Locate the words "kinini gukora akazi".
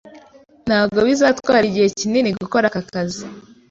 1.99-3.21